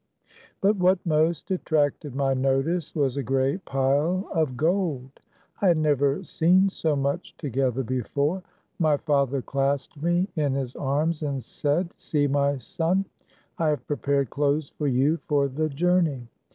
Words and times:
But 0.61 0.77
what 0.77 0.97
most 1.05 1.51
attracted 1.51 2.15
my 2.15 2.33
notice 2.33 2.95
was 2.95 3.17
a 3.17 3.21
great 3.21 3.63
pile 3.65 4.27
of 4.33 4.57
gold. 4.57 5.11
I 5.61 5.67
had 5.67 5.77
never 5.77 6.23
seen 6.23 6.69
so 6.69 6.95
much 6.95 7.37
together 7.37 7.83
before. 7.83 8.41
My 8.79 8.97
father 8.97 9.43
clasped 9.43 10.01
me 10.01 10.27
in 10.35 10.55
his 10.55 10.75
arms 10.75 11.21
and 11.21 11.43
said," 11.43 11.93
See, 11.99 12.25
my 12.25 12.57
son! 12.57 13.05
I 13.59 13.67
have 13.69 13.85
prepared 13.85 14.31
clothes 14.31 14.71
for 14.75 14.87
you 14.87 15.17
for 15.27 15.47
the 15.47 15.69
journey. 15.69 16.27